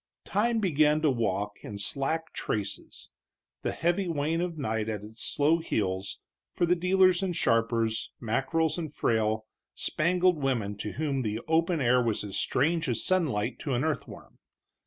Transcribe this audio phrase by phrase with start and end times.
[0.25, 3.11] Time began to walk in slack traces,
[3.61, 6.17] the heavy wain of night at its slow heels,
[6.51, 9.45] for the dealers and sharpers, mackerels and frail,
[9.75, 14.39] spangled women to whom the open air was as strange as sunlight to an earthworm.